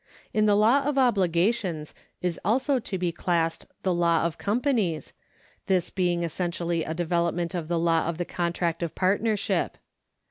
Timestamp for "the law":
0.47-0.81, 3.83-4.25, 7.67-8.07